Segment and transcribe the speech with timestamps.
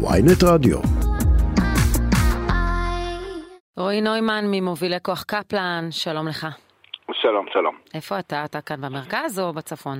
[0.00, 0.78] ויינט רדיו.
[3.76, 6.46] רועי נוימן ממובילי כוח קפלן, שלום לך.
[7.12, 7.76] שלום, שלום.
[7.94, 8.44] איפה אתה?
[8.44, 9.98] אתה כאן במרכז או בצפון?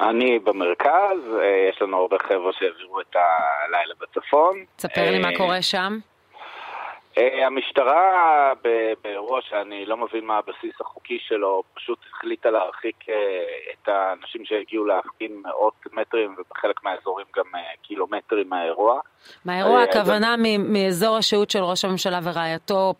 [0.00, 4.64] אני במרכז, אה, יש לנו הרבה חבר'ה שהעבירו את הלילה בצפון.
[4.76, 5.98] תספר לי מה קורה שם.
[7.18, 8.52] אה, המשטרה
[9.04, 13.14] באירוע שאני לא מבין מה הבסיס החוקי שלו, פשוט החליטה להרחיק אה,
[13.72, 17.44] את האנשים שהגיעו להפגין מאות מטרים ובחלק מהאזורים גם
[17.82, 19.00] קילומטרים מהאירוע.
[19.44, 22.94] מהאירוע הכוונה מאזור השהות של ראש הממשלה ורעייתו,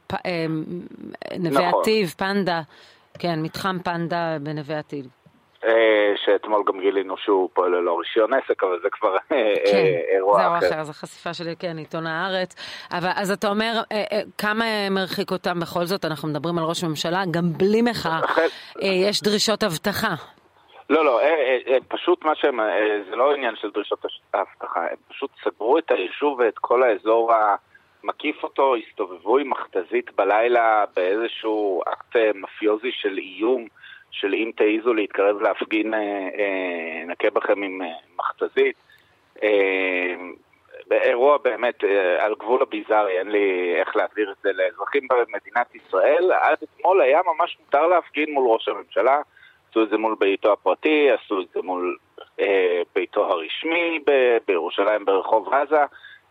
[1.38, 1.80] נווה נכון.
[1.80, 2.60] עתיב, פנדה,
[3.18, 5.21] כן, מתחם פנדה בנווה עתיד.
[5.64, 10.14] אה, שאתמול גם גילינו שהוא פועל ללא רישיון עסק, אבל זה כבר אה, אה, כן,
[10.14, 10.60] אירוע אחר.
[10.60, 12.54] כן, זה אחר, זו חשיפה שלי, כן, עיתון הארץ.
[12.92, 13.72] אבל אז אתה אומר,
[14.38, 16.04] כמה מרחיק אותם בכל זאת?
[16.04, 18.20] אנחנו מדברים על ראש הממשלה, גם בלי מחאה,
[19.08, 20.14] יש דרישות אבטחה.
[20.90, 21.20] לא, לא,
[21.88, 22.60] פשוט מה שהם,
[23.10, 24.04] זה לא עניין של דרישות
[24.34, 27.32] אבטחה, הם פשוט סגרו את היישוב ואת כל האזור
[28.04, 33.66] המקיף אותו, הסתובבו עם מכתזית בלילה באיזשהו אקט מפיוזי של איום.
[34.12, 36.00] של אם תעיזו להתקרב להפגין, אה,
[36.38, 37.86] אה, נכה בכם עם אה,
[38.18, 38.76] מכתזית.
[40.92, 41.84] אירוע באמת
[42.18, 46.32] על גבול הביזארי, אין לי איך להעביר את זה לאזרחים במדינת ישראל.
[46.32, 49.20] עד אתמול היה ממש מותר להפגין מול ראש הממשלה,
[49.70, 51.96] עשו את זה מול ביתו הפרטי, עשו את זה מול
[52.40, 55.84] אה, ביתו הרשמי ב- בירושלים ברחוב עזה,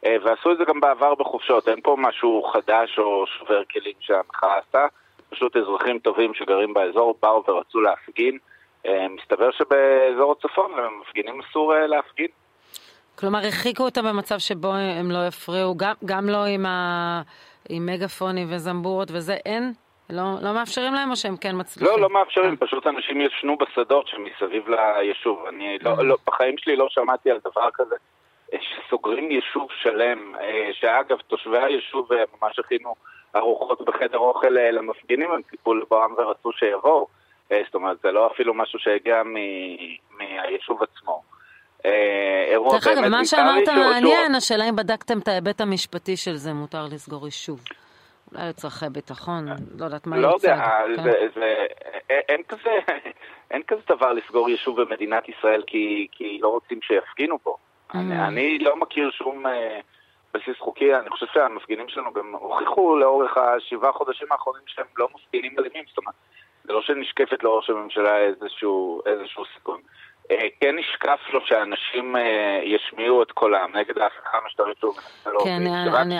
[0.05, 4.57] אה, ועשו את זה גם בעבר בחופשות, אין פה משהו חדש או שובר כלים שהמחאה
[4.57, 4.87] עשתה.
[5.31, 8.37] פשוט אזרחים טובים שגרים באזור באו ורצו להפגין.
[8.85, 12.27] אה, מסתבר שבאזור הצפון למפגינים אסור אה, להפגין.
[13.19, 17.21] כלומר, הרחיקו אותם במצב שבו הם לא יפריעו, גם, גם לא עם, ה...
[17.69, 19.73] עם מגפונים וזמבורות וזה, אין?
[20.09, 21.93] לא, לא מאפשרים להם או שהם כן מצליחים?
[21.93, 25.45] לא, לא מאפשרים, פשוט אנשים ישנו בשדות שמסביב ליישוב.
[25.45, 27.95] אני לא, לא, בחיים שלי לא שמעתי על דבר כזה,
[28.53, 30.33] אה, שסוגרים יישוב שלם,
[30.71, 32.09] שאגב, תושבי היישוב
[32.41, 32.95] ממש הכינו
[33.35, 37.07] ארוחות בחדר אוכל אה, למפגינים, הם ציפו לבואם ורצו שיבואו.
[37.51, 39.21] אה, זאת אומרת, זה לא אפילו משהו שהגיע
[40.17, 41.21] מהיישוב עצמו.
[41.85, 46.85] אה, דרך אגב, מה שאמרת מעניין, השאלה אם בדקתם את ההיבט המשפטי של זה, מותר
[46.91, 47.59] לסגור יישוב.
[48.31, 49.45] אולי לצרכי ביטחון,
[49.79, 50.27] לא יודעת מה יוצא.
[50.27, 50.65] לא יודע,
[51.03, 52.09] כן.
[53.51, 57.55] אין כזה, דבר לסגור יישוב במדינת ישראל כי לא רוצים שיפגינו פה.
[57.91, 57.97] Mm.
[57.97, 59.43] אני לא מכיר שום...
[60.33, 65.55] בסיס חוקי, אני חושב שהמפגינים שלנו גם הוכיחו לאורך השבעה חודשים האחרונים שהם לא מפגינים
[65.59, 66.15] אלימים, זאת אומרת,
[66.63, 69.81] זה לא שנשקפת לראש הממשלה איזשהו, איזשהו סיכון.
[70.31, 75.53] אה, כן נשקף לו שאנשים אה, ישמיעו את קולם נגד ההפיכה המשטרית שהוא מנסה להוביל.
[75.53, 76.15] כן, אני,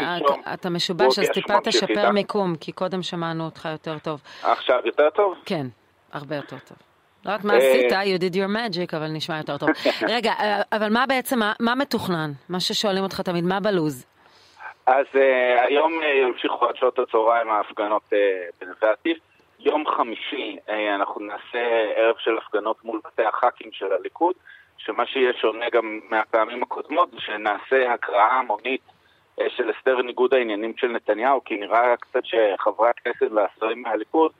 [0.54, 4.22] אתה משובש, אז טיפה תשפר מיקום, כי קודם שמענו אותך יותר טוב.
[4.44, 5.36] עכשיו יותר טוב?
[5.46, 5.66] כן,
[6.12, 6.78] הרבה יותר טוב.
[7.26, 9.70] לא יודעת מה עשית, you did your magic, אבל נשמע יותר טוב.
[10.16, 12.32] רגע, אה, אבל מה בעצם, מה מתוכנן?
[12.50, 14.06] מה ששואלים אותך תמיד, מה בלוז?
[14.86, 15.18] אז uh,
[15.68, 18.16] היום uh, ימשיכו עד שעות הצהריים ההפגנות uh,
[18.62, 19.18] בנווה עתיד.
[19.60, 24.36] יום חמישי uh, אנחנו נעשה ערב של הפגנות מול בתי הח"כים של הליכוד,
[24.78, 28.82] שמה שיהיה שונה גם מהפעמים הקודמות זה שנעשה הקראה המונית
[29.40, 34.32] uh, של הסדר ניגוד העניינים של נתניהו, כי נראה קצת שחברי הכנסת והשרים מהליכוד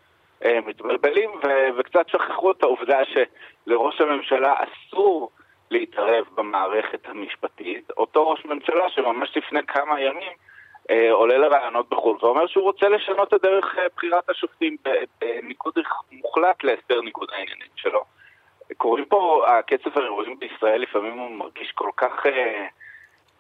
[0.66, 5.32] מתבלבלים ו- וקצת שכחו את העובדה שלראש הממשלה אסור
[5.72, 7.92] להתערב במערכת המשפטית.
[7.98, 10.34] אותו ראש ממשלה שממש לפני כמה ימים
[10.90, 14.78] אה, עולה לרעיונות בחו"ל ואומר שהוא רוצה לשנות את דרך אה, בחירת השופטים
[15.22, 15.74] בניקוד
[16.12, 18.04] מוחלט להסדר ניגוד העניינים שלו.
[18.78, 22.68] קוראים פה, הקצב האירועים בישראל לפעמים הוא מרגיש כל כך אה,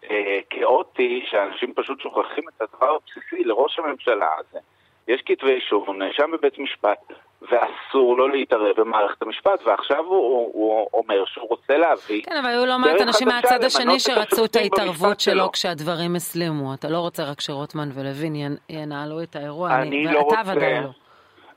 [0.09, 4.59] אה, כאוטי, שאנשים פשוט שוכחים את הדבר הבסיסי לראש הממשלה הזה.
[5.07, 6.99] יש כתבי אישום, הוא נאשם בבית משפט,
[7.41, 12.23] ואסור לו להתערב במערכת המשפט, ועכשיו הוא, הוא אומר שהוא רוצה להביא...
[12.23, 16.73] כן, אבל היו לא מעט אנשים מהצד השני שרצו את ההתערבות שלו כשהדברים הסלימו.
[16.73, 20.89] אתה לא רוצה רק שרוטמן ולוין ינהלו את האירוע, אני, אני לא רוצה, ודאי לא.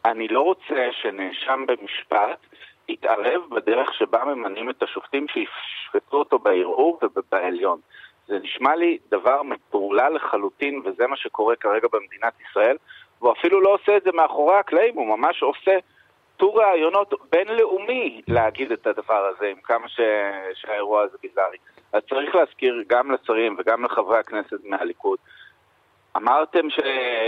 [0.04, 2.38] אני לא רוצה שנאשם במשפט
[2.88, 7.78] יתערב בדרך שבה ממנים את השופטים שישפטו אותו בערעור ובעליון.
[8.26, 12.76] זה נשמע לי דבר מפעולה לחלוטין, וזה מה שקורה כרגע במדינת ישראל.
[13.24, 15.76] והוא אפילו לא עושה את זה מאחורי הקלעים, הוא ממש עושה
[16.36, 20.00] טור ראיונות בינלאומי להגיד את הדבר הזה, עם כמה ש...
[20.54, 21.56] שהאירוע הזה ביזארי.
[21.92, 25.18] אז צריך להזכיר גם לשרים וגם לחברי הכנסת מהליכוד,
[26.16, 26.80] אמרתם ש...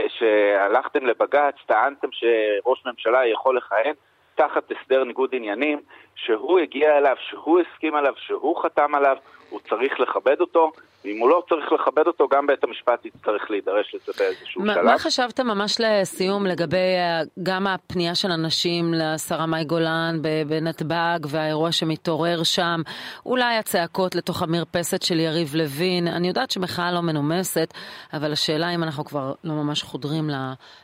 [0.08, 3.94] שהלכתם לבג"ץ, טענתם שראש ממשלה יכול לכהן,
[4.36, 5.78] תחת הסדר ניגוד עניינים,
[6.14, 9.16] שהוא הגיע אליו, שהוא הסכים עליו, שהוא חתם עליו,
[9.50, 10.72] הוא צריך לכבד אותו,
[11.04, 14.84] ואם הוא לא צריך לכבד אותו, גם בית המשפט יצטרך להידרש לזה באיזשהו ما, שלב.
[14.84, 20.18] מה חשבת ממש לסיום לגבי אה, גם הפנייה של אנשים לשרה מאי גולן
[20.48, 22.80] בנתב"ג והאירוע שמתעורר שם,
[23.26, 27.74] אולי הצעקות לתוך המרפסת של יריב לוין, אני יודעת שמחאה לא מנומסת,
[28.12, 30.30] אבל השאלה אם אנחנו כבר לא ממש חודרים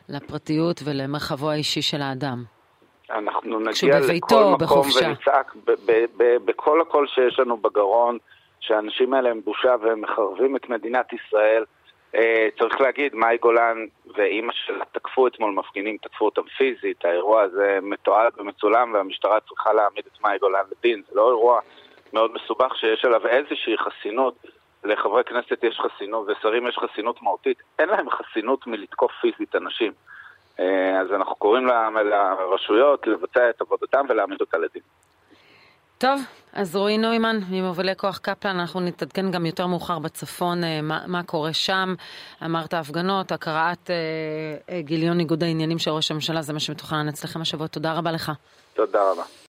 [0.09, 2.45] לפרטיות ולמרחבו האישי של האדם.
[3.13, 5.07] אנחנו נגיע לכל מקום בחופשה.
[5.07, 5.55] ונצעק
[6.45, 8.19] בכל הקול שיש לנו בגרון.
[8.63, 11.65] שהאנשים האלה הם בושה והם מחרבים את מדינת ישראל.
[12.15, 13.77] אה, צריך להגיד, מאי גולן
[14.15, 20.05] ואימא שלה תקפו אתמול מפגינים, תקפו אותם פיזית, האירוע הזה מתועד ומצולם והמשטרה צריכה להעמיד
[20.07, 21.61] את מאי גולן לדין, זה לא אירוע
[22.13, 24.35] מאוד מסובך שיש עליו איזושהי חסינות,
[24.85, 29.93] לחברי כנסת יש חסינות ושרים יש חסינות מהותית, אין להם חסינות מלתקוף פיזית אנשים.
[30.61, 34.83] אה, אז אנחנו קוראים לרשויות לבצע את עבודתם ולהעמיד אותה לדין.
[35.99, 36.21] טוב,
[36.53, 41.23] אז רועי נוימן, ממובילי כוח קפלן, אנחנו נתעדכן גם יותר מאוחר בצפון אה, מה, מה
[41.23, 41.95] קורה שם.
[42.45, 47.67] אמרת הפגנות, הקראת אה, גיליון ניגוד העניינים של ראש הממשלה, זה מה שמתוכנן אצלכם השבוע.
[47.67, 48.33] תודה רבה לך.
[48.75, 49.23] תודה רבה.